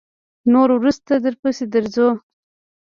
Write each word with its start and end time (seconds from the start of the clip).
نور 0.51 0.69
وروسته 0.77 1.13
درپسې 1.25 1.65
درځو. 1.73 2.09